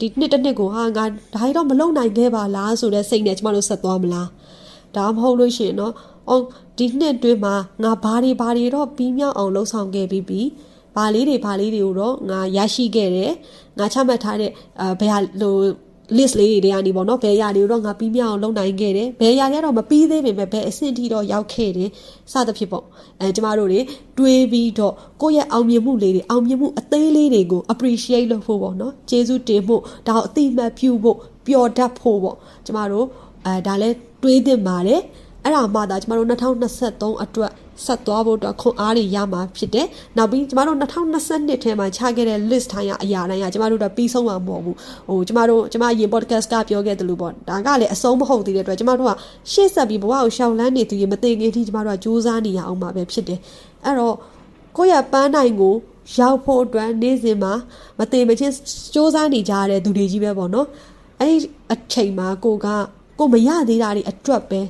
[0.00, 4.28] ဒီနှစ်တစ်နှစ်ကိုဟာငါဒါကြီးတော့မလုံနိုင်ခဲ့ပါလားဆိုတဲ့စိတ်နဲ့ကျမတို့ဆက်သွားမလား
[4.96, 5.94] ဒါမှမဟုတ်လို့ရှိရင်တော့
[6.28, 6.44] အော်
[6.78, 10.40] ဒီနှစ်တွင်းမှာငါဘာတွေဘာတွေတော့ပြီးမြောက်အောင်လှုပ်ဆောင်ခဲ့ပြီးပြီ
[10.96, 13.32] ဘာလေးတွေဘာလေးတွေကိုတော့ငါရရှိခဲ့တယ်
[13.78, 15.54] ငါချမှတ်ထားတဲ့အဲဘယ်ဟာဟို
[16.16, 21.90] list လေးတွေကနေပေါ့နော်ဘယ်ရာတွေကိုတော့ငါပြီးမြောက်အောင်လုပ်နိုင်ခဲ့တယ်ဘယ်ရာတွေတော့မပြီးသေးပေမဲ့ဘယ်အဆင့်ထိတော့ရောက်ခဲ့တယ်
[22.32, 22.84] စသဖြင့်ပေါ့
[23.20, 23.80] အဲကျမတို့တွေ
[24.18, 31.16] တွေးပြီးတော့ကိုယ့်ရဲ့အောင်မြင်မှုလေးတွေအောင်မြင်မှုအသေးလေးတွေကို appreciate လုပ်ဖို့ပေါ့နော်ကျေးဇူးတင်ဖို့ဒါကိုအတိအမှတ်ပြုဖို့
[31.46, 33.06] ပျော်တတ်ဖို့ပေါ့ကျမတို့
[33.46, 33.88] အဲဒါလဲ
[34.22, 35.00] တွေးသင့်ပါတယ်
[35.44, 37.52] အဲ့ဒါမှသာကျမတို့2023အတွက်
[37.86, 44.76] ဆက်သွားဖို့အတွက်ခွန်အားတွေရမှာဖြစ်တယ်။နောက်ပြီးကျမတို့2022ထဲမှာချခဲ့တဲ့ list တိုင်းအရာတိုင်းကကျမတို့တော့ပြီးဆုံးမှာမဟုတ်ဘူး။
[45.08, 49.12] ဟိုကျမတို့ကျမရေ podcast ကပြောခဲ့တယ်လို့ပေါ့။ဒါကလည်းအဆုံးမဟုတ်သေးတဲ့အတွက်ကျမတို့က
[49.52, 53.38] ရှေ့ဆက်ပြီးဘဝကိုရှောင်လန်းနေသူရေမသိခင်ထိကျမတို့ကစူးစမ်းနေရအောင်မှာပဲဖြစ်တယ်။
[53.84, 54.14] အဲ့တော့
[54.76, 55.74] ကိုယ့်ရဲ့ပန်းနိုင်ကို
[56.18, 57.52] ရောက်ဖို့အတွက်နေ့စဉ်မှာ
[57.98, 58.54] မသိမချင်း
[58.92, 60.66] စူးစမ်းနေကြရတဲ့သူတွေကြီးပဲပေါ့နော်။
[61.20, 61.38] အဲ့ဒီ
[61.72, 62.66] အချိန်မှာကိုက
[63.18, 64.60] ကိုမရသေးတာတွေအတွက်ပဲ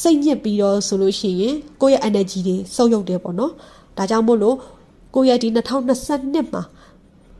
[0.00, 3.52] စိတ်ညစ်ပြီးတော့ဆိုလို့ရှိရင်ကိုယ့်ရဲ့ energy တွေဆုပ်ယုပ်တယ်ပေါ့နော်
[3.96, 4.56] ဒါကြောင့်မို့လို့
[5.14, 6.62] ကိုယ့်ရဲ့ဒီ2022မှာ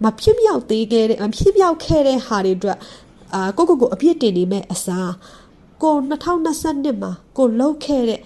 [0.05, 2.79] မဖြစ်မြောက်သေးခဲ့တဲ့မဖြစ်မြောက်ခဲ့တဲ့ဟာတွေအတွက်
[3.35, 5.13] အာကိုကိုကိုအပြစ်တင်နေမဲ့အစား
[5.83, 8.21] ကို2022မှာကိုလှုပ်ခဲ့တဲ့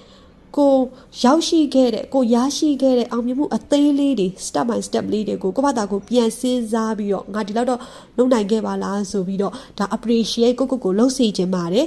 [0.56, 0.74] ကို
[1.24, 7.80] ရောက်ရှိခဲ့တဲ့ကိုရရှိခဲ့တဲ့အောင်မြင်မှုအသေးလေးတွေ step by step လေးတွေကိုကိုဘာသာကိုပြန်စဉ်းစားပြီးတော့ငါဒီလောက်တော့
[8.16, 11.86] လုပ်နိုင်ခဲ့ပါလားဆိုပြီးတော့ဒါ appreciate ကိုကိုကိုလှုပ်စေခြင်းပါတယ်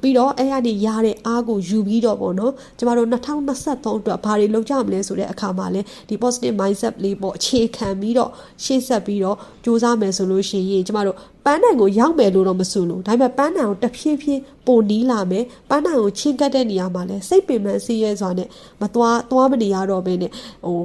[0.00, 8.30] ပြီးတော့အဲ့ရနေရတဲ့အားကိုယူပြီးတော့ပေါ့နော်ကျမတို့2023အတွက်ဘာတွေလုပ်ကြမလဲဆိုတဲ့အခါမှာလဲဒီ positive mindset လေးပေါ့အခြေခံပြီးတော့
[8.64, 18.48] ရှေ့ဆက်ပြီးတော့စူးစမ်းမယ်ဆိုလို့ရှိရင်ကျမတို့ပန်းနိုင်ကိုရောက်မယ်လို့တော့မဆိုလို့ဒါပေမဲ့ပန်းနိုင်ကိုတဖြည်းဖြည်းပိုနီးလာမယ်ပန်းနိုင်ကိုချင်းကတ်တဲ့နေရာမှာလဲစိတ်ပင်ပန်းစီးရဲစွာနဲ့
[18.80, 20.30] မသွားသွားမနေရတော့ဘဲနဲ့
[20.66, 20.80] ဟို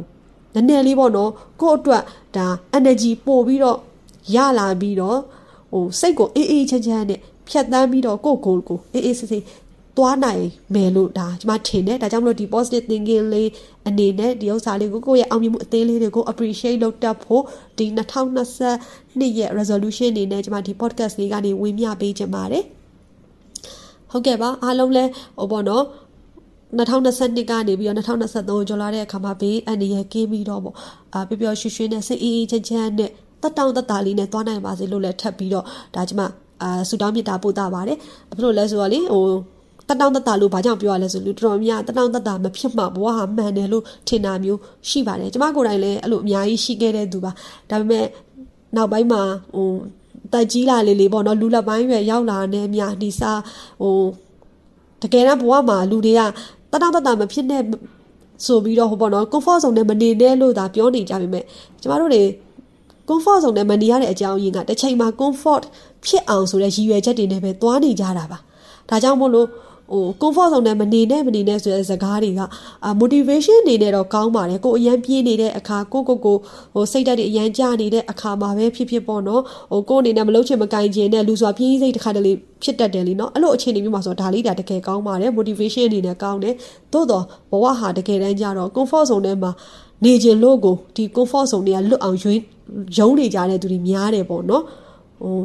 [0.54, 2.04] နည်းနည်းလေးပေါ့နော်ကို့အတွက်
[2.36, 3.78] ဒါ energy ပို့ပြီးတော့
[4.36, 5.20] ရလာပြီးတော့
[5.74, 7.20] ဟိုစိတ်ကိုအေးအေးချမ်းချမ်းနဲ့
[7.50, 9.44] ဖြတ်တန်းပြီးတော့ကိုယ့်ကိုယ်ကိုအေးအေးဆေးဆေး
[9.98, 10.44] သွားနိုင်
[10.76, 13.50] မယ်လို့ဒါကျွန်မထင်တယ်ဒါကြောင့်မလို့ဒီ positive thinking လေး
[13.88, 17.44] အနေနဲ့ဒီဥစ္စာလေးကိုကိုယ့်ရဲ့အောင်မြင်မှုအသေးလေးတွေကို appreciate လုပ်တတ်ဖို့
[17.78, 17.86] ဒီ
[18.58, 22.64] 2022ရဲ့ resolution အနေနဲ့ကျွန်မဒီ podcast လေးကနေဝင်မြပေးချင်ပါတယ်
[24.12, 25.04] ဟုတ်ကဲ့ပါအားလုံးလဲ
[25.38, 25.86] ဟိုပေါ့နော်
[26.78, 30.76] 2022ကနေပြီးတော့2023ကျော်လာတဲ့အခါမှာဘေးအန္တရာယ်ကင်းပြီးတော့ပေါ့
[31.14, 36.22] အာပျော်ပျော်ရွှင်ရွှင်နဲ့စိတ်အေးအေးချမ်းချမ်းနဲ့တက်တောင့်တက်တာလေးနဲ့သွားနိုင်ပါစေလို့လည်းထပ်ပြီးတော့ဒါကျမ
[36.64, 37.98] အာဆူတောင်းမြတ်တာပို့တာပါတယ်
[38.30, 39.26] ဘာလို့လဲဆိုတော့လေဟို
[39.88, 47.32] တက်တောင့်တက်တာလို့ဘာကြောင့်ပြောရလဲဆိုလူတော်တော်များတက်တောင့်တက်တာမဖြစ်မှဘဝဟာမှန်တယ်လို့ထင်တာမျိုးရှိပါတယ်ကျမကိုယ်တိုင်လည်းအဲ့လိုအများကြီးရှိခဲ့တဲ့သူပါ
[47.70, 48.06] ဒါပေမဲ့
[48.76, 49.22] နောက်ပိုင်းမှာ
[49.56, 49.70] ဟို
[50.34, 53.32] တက်ကြီးလာလေလေပေါ့နော်လူလက်ပိုင်းရွယ်ရောက်လာတဲ့မြာဒီစာ
[53.82, 53.96] ဟို
[55.02, 56.22] တကယ်တော့ဘဝမှာလူတွေက
[56.72, 57.62] တတောင့်တတမဖြစ်တဲ့
[58.46, 61.46] ဆိုပြီးတော့ဟိုပေါ့နော် comfort zone နဲ့မနေနဲ့လို့သာပြောနေကြပါမယ်
[61.82, 62.24] ကျမတို့တွေ
[63.08, 65.64] comfort zone နဲ့မနေရတဲ့အကြောင်းရင်းကတစ်ချိန်မှာ comfort
[66.05, 68.39] ဖြစ်အောင်ဆိုတဲ့ရည်ရွယ်ချက်တွေနဲ့ပဲသွားနေကြတာပါ
[68.89, 69.49] ဒါကြောင့်မို့လို့
[69.93, 72.41] ဟို comfort zone နဲ့မနေနဲ့မနေနဲ့ဆိုတဲ့စကားတွေက
[72.85, 76.37] အာ motivation အနေနဲ့တော့ကောင်းပါတယ်ကိုအရန်ပြေးနေတဲ့အခါကိုကိုကို
[76.75, 79.43] ဟိုစိတ်ဓာတ်တွေအရန်ကျနေတဲ့အခါမှာပဲဖြစ်ဖြစ်ပေါ့နော်
[79.73, 86.55] ဟိုကိုအနေနဲ့မလုပ်ချင်မကင်ချင်တဲ့လူစွာပြေးစိတ်တစ်ခါတလေဖြစ်တတ်တယ်လीเนาะအဲ့လိုအခြေအနေမျိုးမှာဆိုဒါလေးဒါတကယ်ကောင်းပါတယ် motivation အနေနဲ့ကောင်းတယ်
[86.93, 89.51] သို့တော့ဘဝဟာတကယ်တမ်းကျတော့ comfort zone ထဲမှာ
[90.05, 92.41] နေခြင်းလို့ကိုဒီ comfort zone တွေကလွတ်အောင်ရွေး
[92.99, 94.63] ယုံနေကြတဲ့သူတွေများတယ်ပေါ့နော်
[95.23, 95.39] ဟို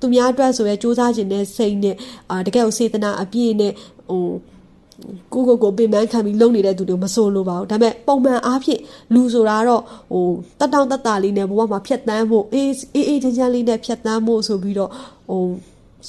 [0.00, 1.96] သူများအတွက်ဆိုရဲစူးစမ်းခြင်းနဲ့စိတ်နဲ့
[2.30, 3.72] အာတကယ်ကိုစေတနာအပြည့်နဲ့
[4.10, 4.24] ဟို
[5.32, 8.80] ကိုကိုကိုပင်ပန်းခံပြီးလုံနေတဲ့သူတွေမဆိုးလို့ပါဘူးဒါပေမဲ့ပုံမှန်အားဖြင့်
[9.14, 9.82] လူဆိုတာတော့
[10.12, 10.26] ဟို
[10.58, 14.90] တက်တောင့်တက်တာလေးနဲ့ဘဝမှာဖြတ်တန်းဖို့အေးအေးအေးချမ်းချမ်းလေးနဲ့ဖြတ်တန်းဖို့ဆိုပြီးတော့
[15.30, 15.42] ဟို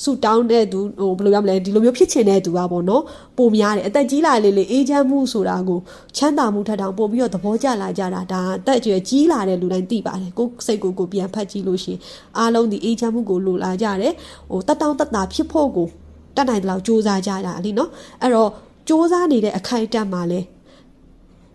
[0.02, 3.04] ဆူတောင်းတဲ့သူဟိုဘယ်လိုရမလဲဒီလိုမျိုးဖြစ်ချင်တဲ့သူကပေါ့နော်
[3.38, 5.80] ပုံများတယ်အသက်ကြီးလာလေလေအေးချမ်းမှုဆိုတာကို
[6.18, 12.00] ချမ်းသာမှုထက်တောင်ပို့ပြီးတော့သဘောကျလာကြတာဒါအသက်အရွယ်ကြီးလာတဲ့လူတိုင်းသိပါတယ်ကိုစိတ်ကိုကိုပြန်ဖတ်ကြည့်လို့ရှိရင်
[12.38, 14.14] အားလုံးဒီအေးချမ်းမှုကိုလိုလာကြတယ်
[14.50, 15.88] ဟိုတက်တောင့်တက်တာဖြစ်ဖို့ကို
[16.36, 17.90] တတ်နိုင်တဲ့လောက်စူးစမ်းကြတာလीနော်
[18.22, 18.50] အဲ့တော့
[18.88, 20.40] စူးစမ်းနေတဲ့အခိုက်အတန့်မှာလဲ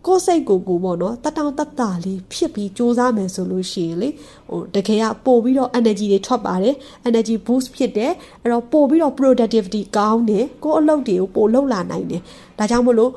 [0.07, 4.09] ကိုယ်စိတ်ကိုကိုပေါ့နော်တတောင်တတလေးဖြစ်ပြီးစူးစမ်းမယ်ဆိုလို့ရှိရင်လေ
[4.49, 6.75] ဟိုတကယ်ကပို့ပြီးတော့ energy တွေထွက်ပါတယ်
[7.09, 8.12] energy boost ဖြစ်တယ်
[8.43, 12.23] အဲ့တော့ပို့ပြီးတော့ productivity ကောင်းတယ်ကိုယ်အလုပ်တွေကိုပို့လုပ်လာနိုင်တယ်
[12.59, 13.12] ဒါကြောင့်မို့လို့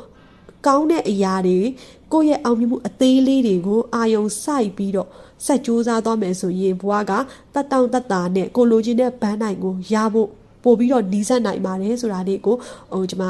[0.67, 1.59] ကောင်းတဲ့အရာတွေ
[2.13, 5.09] ကိုယ့်ရဲ့အောင်မြင်မှုအသေးလေးတွေကိုအာယုံစိုက်ပြီးတော့
[5.45, 7.11] ဆက်ကြိုးစားသွားမယ်ဆိုရင်ဘဝက
[7.53, 10.29] တတောင်တတာနဲ့ကိုလိုချင်တဲ့ဘန်းနိုင်ကိုရဖို့
[10.63, 12.55] ပို့ပြီးတော့နီးစပ်နိုင်ပါတယ်ဆိုတာလေးကို
[12.93, 13.25] ဟိုကျွန်မ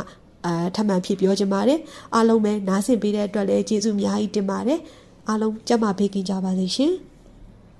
[0.45, 1.79] အဲထပ်မံဖြစ်ပြောချင်ပါတယ်
[2.15, 4.79] အားလုံးပဲနားဆင်ပေးတဲ့အတွက်လည်းကျေးဇူးအများကြီးတင်ပါတယ်
[5.27, 6.91] အားလုံးကြက်မဘေးကင်းကြပါစေရှင်